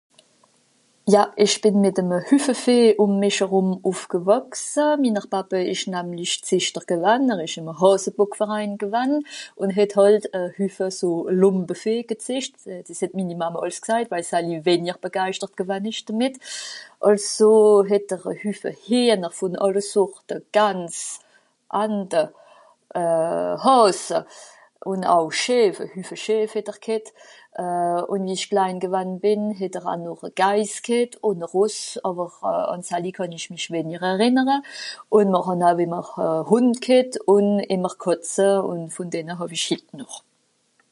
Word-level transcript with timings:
Ja! 1.13 1.23
Ìch 1.43 1.57
bìn 1.63 1.75
mìt'eme 1.83 2.17
Hüffe 2.29 2.53
Vìeh 2.65 2.93
ùm 3.03 3.11
mìch 3.21 3.41
erùm 3.45 3.69
ùffgewàchse, 3.89 4.85
minner 5.01 5.27
Pappe 5.31 5.59
ìsch 5.73 5.87
namlich 5.93 6.35
Zìechter 6.47 6.85
gewann, 6.91 7.23
er 7.33 7.39
ìsch 7.45 7.57
ìme 7.61 7.73
Hàsebockverein 7.81 8.71
gewann, 8.83 9.13
ùn 9.61 9.69
het 9.77 9.91
hàlt 9.97 10.23
e 10.37 10.39
hüffe 10.57 10.87
so 10.99 11.09
Lùmpevieh 11.41 12.03
gezìcht. 12.11 12.53
Dìs 12.87 13.01
het 13.03 13.13
minni 13.17 13.35
Mamme 13.41 13.59
àls 13.65 13.77
gsajt, 13.83 14.07
waje 14.11 14.27
se 14.31 14.37
wennjer 14.65 14.97
begeischtert 15.05 15.53
gewann 15.61 15.87
ìsch 15.91 16.03
demìt. 16.07 16.35
Àlso 17.07 17.51
het'r 17.89 18.23
e 18.31 18.33
Hüffe 18.43 18.69
Hìener 18.85 19.33
vùn 19.39 19.53
àlle 19.63 19.83
Sorte 19.93 20.35
Ganz, 20.55 20.93
Ante, 21.83 22.21
euh... 23.01 23.53
Hààs 23.65 24.03
ùn 24.91 25.01
au 25.15 25.25
Schìff, 25.41 25.75
e 25.83 25.87
hüffe 25.95 26.15
Schìff 26.23 26.51
het'r 26.57 26.79
ghet. 26.85 27.07
Euh... 27.63 28.01
ùn, 28.11 28.23
wie 28.27 28.35
ìch 28.39 28.47
klein 28.49 28.77
gewann 28.83 29.11
bìn 29.23 29.43
het'r 29.59 29.85
aa 29.91 29.97
noch 30.05 30.23
e 30.27 30.31
Geis 30.41 30.73
ghet 30.87 31.13
ùn 31.27 31.39
e 31.45 31.49
Ross, 31.53 31.81
àwer 32.09 32.33
àn 32.73 32.81
salle 32.89 33.11
kànn 33.17 33.35
ìch 33.37 33.47
mìch 33.53 33.67
wenjer 33.73 34.03
errìnnere, 34.11 34.57
ùn 35.17 35.27
mr 35.33 35.41
hàn 35.47 35.61
aa 35.67 35.75
ìmmer 35.85 36.07
e 36.25 36.27
Hùnd 36.49 36.75
ghet 36.85 37.11
ùn 37.35 37.47
ìmmer 37.75 37.95
Kàtze 38.03 38.47
ùn 38.71 38.81
vùn 38.95 39.09
denne 39.13 39.33
hàw-ich 39.39 39.67
hitt 39.69 39.85
noch. 39.99 40.17